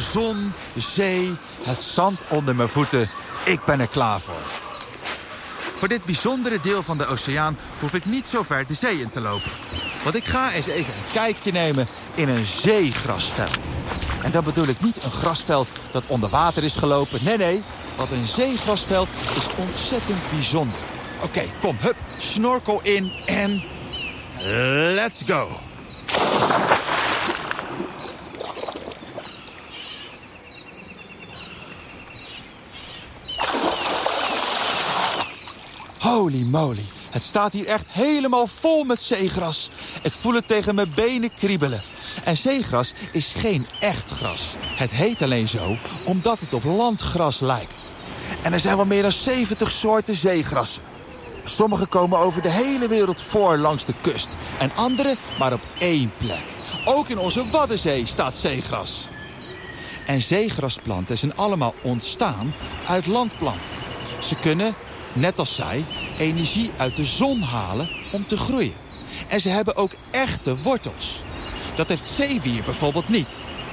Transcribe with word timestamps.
Zon, 0.00 0.52
zee, 0.76 1.32
het 1.62 1.82
zand 1.82 2.20
onder 2.28 2.56
mijn 2.56 2.68
voeten. 2.68 3.08
Ik 3.44 3.64
ben 3.64 3.80
er 3.80 3.86
klaar 3.86 4.20
voor. 4.20 4.64
Voor 5.78 5.88
dit 5.88 6.04
bijzondere 6.04 6.60
deel 6.60 6.82
van 6.82 6.98
de 6.98 7.06
oceaan 7.06 7.58
hoef 7.80 7.94
ik 7.94 8.04
niet 8.04 8.28
zo 8.28 8.42
ver 8.42 8.66
de 8.66 8.74
zee 8.74 9.00
in 9.00 9.10
te 9.10 9.20
lopen. 9.20 9.50
Want 10.02 10.16
ik 10.16 10.24
ga 10.24 10.52
eens 10.52 10.66
even 10.66 10.94
een 10.94 11.12
kijkje 11.12 11.52
nemen 11.52 11.86
in 12.14 12.28
een 12.28 12.44
zeegrasveld. 12.44 13.58
En 14.22 14.30
dan 14.30 14.44
bedoel 14.44 14.66
ik 14.66 14.80
niet 14.80 15.04
een 15.04 15.10
grasveld 15.10 15.68
dat 15.90 16.04
onder 16.06 16.28
water 16.28 16.64
is 16.64 16.74
gelopen. 16.74 17.24
Nee, 17.24 17.36
nee, 17.36 17.62
want 17.96 18.10
een 18.10 18.26
zeegrasveld 18.26 19.08
is 19.36 19.46
ontzettend 19.56 20.30
bijzonder. 20.30 20.78
Oké, 21.22 21.42
kom, 21.60 21.76
hup, 21.80 21.96
snorkel 22.18 22.80
in 22.82 23.12
en... 23.26 23.62
Let's 24.94 25.22
go! 25.26 25.48
Holy 36.06 36.42
moly, 36.42 36.84
het 37.10 37.22
staat 37.22 37.52
hier 37.52 37.66
echt 37.66 37.84
helemaal 37.88 38.46
vol 38.46 38.84
met 38.84 39.02
zeegras. 39.02 39.70
Ik 40.02 40.12
voel 40.12 40.34
het 40.34 40.48
tegen 40.48 40.74
mijn 40.74 40.92
benen 40.94 41.30
kriebelen. 41.38 41.82
En 42.24 42.36
zeegras 42.36 42.92
is 43.12 43.32
geen 43.32 43.66
echt 43.80 44.10
gras. 44.10 44.54
Het 44.60 44.90
heet 44.90 45.22
alleen 45.22 45.48
zo 45.48 45.76
omdat 46.04 46.40
het 46.40 46.54
op 46.54 46.64
landgras 46.64 47.40
lijkt. 47.40 47.74
En 48.42 48.52
er 48.52 48.60
zijn 48.60 48.76
wel 48.76 48.84
meer 48.84 49.02
dan 49.02 49.12
70 49.12 49.72
soorten 49.72 50.14
zeegrassen. 50.14 50.82
Sommige 51.44 51.86
komen 51.86 52.18
over 52.18 52.42
de 52.42 52.50
hele 52.50 52.88
wereld 52.88 53.20
voor 53.20 53.56
langs 53.56 53.84
de 53.84 53.94
kust. 54.00 54.28
En 54.58 54.70
andere 54.74 55.16
maar 55.38 55.52
op 55.52 55.62
één 55.78 56.12
plek. 56.18 56.44
Ook 56.84 57.08
in 57.08 57.18
onze 57.18 57.50
Waddenzee 57.50 58.06
staat 58.06 58.36
zeegras. 58.36 59.06
En 60.06 60.22
zeegrasplanten 60.22 61.18
zijn 61.18 61.36
allemaal 61.36 61.74
ontstaan 61.82 62.54
uit 62.86 63.06
landplanten. 63.06 63.74
Ze 64.22 64.36
kunnen 64.36 64.74
net 65.16 65.38
als 65.38 65.54
zij, 65.54 65.84
energie 66.18 66.70
uit 66.76 66.96
de 66.96 67.04
zon 67.04 67.40
halen 67.40 67.88
om 68.10 68.26
te 68.26 68.36
groeien. 68.36 68.72
En 69.28 69.40
ze 69.40 69.48
hebben 69.48 69.76
ook 69.76 69.92
echte 70.10 70.56
wortels. 70.62 71.20
Dat 71.76 71.88
heeft 71.88 72.06
zeewier 72.06 72.62
bijvoorbeeld 72.64 73.08
niet. 73.08 73.28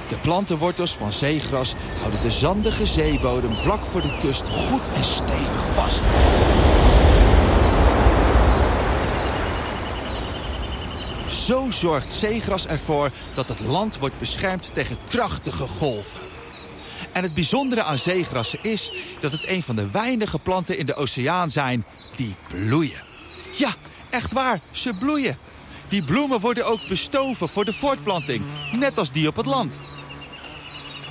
De 0.08 0.16
plantenwortels 0.16 0.92
van 0.92 1.12
zeegras 1.12 1.74
houden 2.00 2.20
de 2.20 2.32
zandige 2.32 2.86
zeebodem 2.86 3.54
vlak 3.54 3.80
voor 3.90 4.02
de 4.02 4.18
kust 4.20 4.48
goed 4.48 4.82
en 4.94 5.04
stevig 5.04 5.64
vast. 5.74 6.02
Zo 11.46 11.70
zorgt 11.70 12.12
zeegras 12.12 12.66
ervoor 12.66 13.10
dat 13.34 13.48
het 13.48 13.60
land 13.60 13.98
wordt 13.98 14.18
beschermd 14.18 14.70
tegen 14.74 14.96
krachtige 15.08 15.66
golven. 15.66 16.23
En 17.14 17.22
het 17.22 17.34
bijzondere 17.34 17.82
aan 17.82 17.98
zeegrassen 17.98 18.58
is 18.62 18.92
dat 19.20 19.32
het 19.32 19.48
een 19.48 19.62
van 19.62 19.76
de 19.76 19.90
weinige 19.90 20.38
planten 20.38 20.78
in 20.78 20.86
de 20.86 20.94
oceaan 20.94 21.50
zijn 21.50 21.84
die 22.16 22.34
bloeien. 22.48 23.00
Ja, 23.56 23.74
echt 24.10 24.32
waar, 24.32 24.60
ze 24.72 24.92
bloeien. 24.92 25.38
Die 25.88 26.02
bloemen 26.04 26.40
worden 26.40 26.66
ook 26.66 26.88
bestoven 26.88 27.48
voor 27.48 27.64
de 27.64 27.72
voortplanting, 27.72 28.44
net 28.72 28.98
als 28.98 29.12
die 29.12 29.28
op 29.28 29.36
het 29.36 29.46
land. 29.46 29.74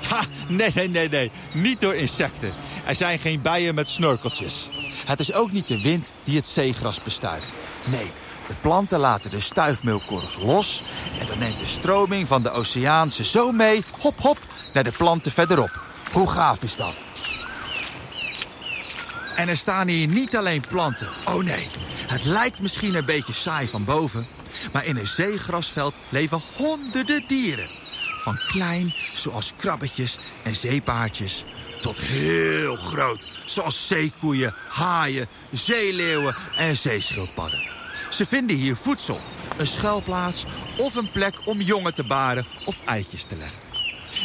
Ha, 0.07 0.25
nee, 0.47 0.71
nee, 0.75 0.89
nee, 0.89 1.09
nee, 1.09 1.31
niet 1.51 1.81
door 1.81 1.95
insecten. 1.95 2.53
Er 2.85 2.95
zijn 2.95 3.19
geen 3.19 3.41
bijen 3.41 3.75
met 3.75 3.89
snorkeltjes. 3.89 4.69
Het 5.05 5.19
is 5.19 5.33
ook 5.33 5.51
niet 5.51 5.67
de 5.67 5.81
wind 5.81 6.11
die 6.23 6.35
het 6.35 6.47
zeegras 6.47 7.03
bestuift. 7.03 7.47
Nee, 7.85 8.11
de 8.47 8.55
planten 8.61 8.99
laten 8.99 9.29
de 9.29 9.41
stuifmeelkorrels 9.41 10.37
los... 10.41 10.81
en 11.19 11.27
dan 11.27 11.37
neemt 11.37 11.59
de 11.59 11.67
stroming 11.67 12.27
van 12.27 12.43
de 12.43 12.51
oceaan 12.51 13.11
ze 13.11 13.25
zo 13.25 13.51
mee, 13.51 13.83
hop, 13.99 14.19
hop, 14.19 14.37
naar 14.73 14.83
de 14.83 14.91
planten 14.91 15.31
verderop. 15.31 15.91
Hoe 16.13 16.29
gaaf 16.29 16.63
is 16.63 16.75
dat? 16.75 16.93
En 19.35 19.49
er 19.49 19.57
staan 19.57 19.87
hier 19.87 20.07
niet 20.07 20.37
alleen 20.37 20.63
planten. 20.67 21.07
Oh 21.25 21.43
nee, 21.43 21.67
het 22.07 22.25
lijkt 22.25 22.59
misschien 22.59 22.95
een 22.95 23.05
beetje 23.05 23.33
saai 23.33 23.67
van 23.67 23.85
boven. 23.85 24.27
Maar 24.73 24.85
in 24.85 24.97
een 24.97 25.07
zeegrasveld 25.07 25.95
leven 26.09 26.41
honderden 26.55 27.23
dieren. 27.27 27.67
Van 28.23 28.39
klein, 28.47 28.93
zoals 29.13 29.53
krabbetjes 29.55 30.17
en 30.43 30.55
zeepaardjes... 30.55 31.43
tot 31.81 31.97
heel 31.97 32.75
groot, 32.75 33.25
zoals 33.45 33.87
zeekoeien, 33.87 34.53
haaien, 34.69 35.27
zeeleeuwen 35.51 36.35
en 36.57 36.77
zeeschildpadden. 36.77 37.61
Ze 38.11 38.25
vinden 38.25 38.55
hier 38.55 38.75
voedsel, 38.75 39.19
een 39.57 39.67
schuilplaats 39.67 40.45
of 40.77 40.95
een 40.95 41.11
plek 41.11 41.35
om 41.45 41.61
jongen 41.61 41.93
te 41.93 42.03
baren 42.03 42.45
of 42.65 42.75
eitjes 42.85 43.23
te 43.23 43.35
leggen. 43.35 43.72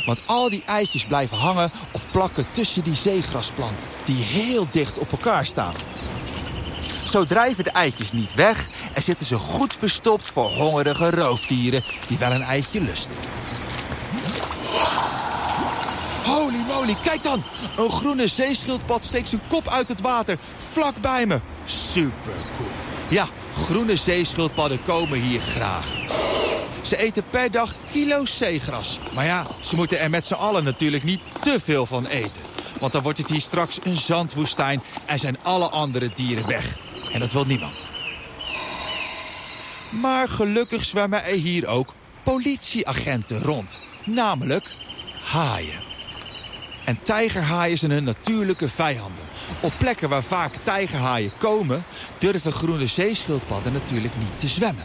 Want 0.06 0.20
al 0.24 0.50
die 0.50 0.62
eitjes 0.66 1.04
blijven 1.04 1.36
hangen 1.36 1.70
of 1.92 2.02
plakken 2.10 2.46
tussen 2.52 2.84
die 2.84 2.96
zeegrasplanten... 2.96 3.86
die 4.04 4.22
heel 4.22 4.66
dicht 4.70 4.98
op 4.98 5.12
elkaar 5.12 5.46
staan. 5.46 5.74
Zo 7.04 7.24
drijven 7.24 7.64
de 7.64 7.70
eitjes 7.70 8.12
niet 8.12 8.34
weg 8.34 8.66
en 8.92 9.02
zitten 9.02 9.26
ze 9.26 9.36
goed 9.36 9.74
verstopt 9.74 10.28
voor 10.28 10.50
hongerige 10.50 11.10
roofdieren... 11.10 11.84
die 12.06 12.18
wel 12.18 12.32
een 12.32 12.42
eitje 12.42 12.80
lusten. 12.80 13.16
Holy 16.24 16.64
moly, 16.68 16.96
kijk 17.02 17.22
dan! 17.22 17.42
Een 17.76 17.90
groene 17.90 18.26
zeeschildpad 18.26 19.04
steekt 19.04 19.28
zijn 19.28 19.40
kop 19.48 19.68
uit 19.68 19.88
het 19.88 20.00
water, 20.00 20.38
vlak 20.72 20.94
bij 21.00 21.26
me. 21.26 21.40
Super 21.64 22.32
cool. 22.56 22.70
Ja, 23.08 23.28
groene 23.64 23.96
zeeschildpadden 23.96 24.78
komen 24.84 25.20
hier 25.20 25.40
graag. 25.40 25.97
Ze 26.88 26.96
eten 26.96 27.24
per 27.30 27.50
dag 27.50 27.74
kilo's 27.92 28.36
zeegras. 28.36 28.98
Maar 29.14 29.24
ja, 29.24 29.46
ze 29.60 29.76
moeten 29.76 30.00
er 30.00 30.10
met 30.10 30.24
z'n 30.24 30.34
allen 30.34 30.64
natuurlijk 30.64 31.04
niet 31.04 31.20
te 31.40 31.60
veel 31.64 31.86
van 31.86 32.06
eten. 32.06 32.40
Want 32.78 32.92
dan 32.92 33.02
wordt 33.02 33.18
het 33.18 33.28
hier 33.28 33.40
straks 33.40 33.78
een 33.82 33.96
zandwoestijn 33.96 34.82
en 35.06 35.18
zijn 35.18 35.36
alle 35.42 35.68
andere 35.68 36.10
dieren 36.14 36.46
weg. 36.46 36.78
En 37.12 37.20
dat 37.20 37.32
wil 37.32 37.44
niemand. 37.44 37.74
Maar 39.90 40.28
gelukkig 40.28 40.84
zwemmen 40.84 41.24
er 41.24 41.34
hier 41.34 41.66
ook 41.66 41.92
politieagenten 42.22 43.42
rond. 43.42 43.78
Namelijk 44.04 44.64
haaien. 45.24 45.80
En 46.84 46.98
tijgerhaaien 47.02 47.78
zijn 47.78 47.92
hun 47.92 48.04
natuurlijke 48.04 48.68
vijanden. 48.68 49.24
Op 49.60 49.72
plekken 49.78 50.08
waar 50.08 50.22
vaak 50.22 50.54
tijgerhaaien 50.62 51.32
komen... 51.38 51.84
durven 52.18 52.52
groene 52.52 52.86
zeeschildpadden 52.86 53.72
natuurlijk 53.72 54.14
niet 54.18 54.40
te 54.40 54.48
zwemmen. 54.48 54.84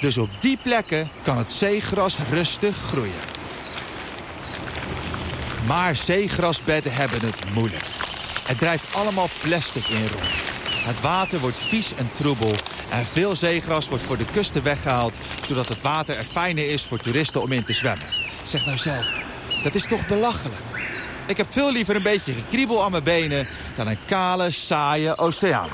Dus 0.00 0.18
op 0.18 0.28
die 0.40 0.58
plekken 0.62 1.08
kan 1.22 1.38
het 1.38 1.50
zeegras 1.50 2.16
rustig 2.30 2.76
groeien. 2.76 3.38
Maar 5.66 5.96
zeegrasbedden 5.96 6.92
hebben 6.92 7.20
het 7.20 7.54
moeilijk. 7.54 7.84
Er 8.48 8.56
drijft 8.56 8.94
allemaal 8.94 9.28
plastic 9.42 9.86
in 9.86 10.06
rond. 10.06 10.48
Het 10.84 11.00
water 11.00 11.40
wordt 11.40 11.56
vies 11.56 11.94
en 11.94 12.10
troebel 12.16 12.54
en 12.90 13.06
veel 13.12 13.36
zeegras 13.36 13.88
wordt 13.88 14.04
voor 14.04 14.16
de 14.16 14.24
kusten 14.32 14.62
weggehaald... 14.62 15.14
zodat 15.46 15.68
het 15.68 15.80
water 15.80 16.16
er 16.16 16.24
fijner 16.24 16.70
is 16.70 16.84
voor 16.84 16.98
toeristen 16.98 17.42
om 17.42 17.52
in 17.52 17.64
te 17.64 17.72
zwemmen. 17.72 18.06
Zeg 18.44 18.66
nou 18.66 18.78
zelf, 18.78 19.06
dat 19.62 19.74
is 19.74 19.86
toch 19.86 20.06
belachelijk? 20.06 20.60
Ik 21.26 21.36
heb 21.36 21.46
veel 21.50 21.72
liever 21.72 21.96
een 21.96 22.02
beetje 22.02 22.32
gekriebel 22.32 22.84
aan 22.84 22.90
mijn 22.90 23.02
benen... 23.02 23.46
dan 23.76 23.86
een 23.86 23.98
kale, 24.06 24.50
saaie 24.50 25.18
oceaan. 25.18 25.68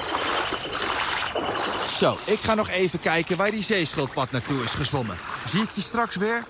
Zo, 1.99 2.17
ik 2.25 2.41
ga 2.41 2.55
nog 2.55 2.69
even 2.69 3.01
kijken 3.01 3.37
waar 3.37 3.51
die 3.51 3.63
zeeschildpad 3.63 4.31
naartoe 4.31 4.63
is 4.63 4.71
gezwommen. 4.71 5.17
Zie 5.49 5.63
ik 5.63 5.69
je 5.75 5.81
straks 5.81 6.17
weer? 6.17 6.45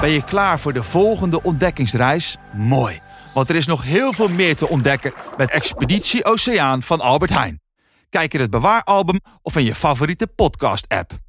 Ben 0.00 0.10
je 0.10 0.22
klaar 0.22 0.60
voor 0.60 0.72
de 0.72 0.82
volgende 0.82 1.42
ontdekkingsreis? 1.42 2.36
Mooi, 2.52 3.00
want 3.34 3.48
er 3.48 3.56
is 3.56 3.66
nog 3.66 3.82
heel 3.82 4.12
veel 4.12 4.28
meer 4.28 4.56
te 4.56 4.68
ontdekken 4.68 5.12
met 5.36 5.50
Expeditie 5.50 6.24
Oceaan 6.24 6.82
van 6.82 7.00
Albert 7.00 7.34
Heijn. 7.34 7.60
Kijk 8.08 8.34
in 8.34 8.40
het 8.40 8.50
bewaaralbum 8.50 9.20
of 9.42 9.56
in 9.56 9.64
je 9.64 9.74
favoriete 9.74 10.26
podcast-app. 10.26 11.27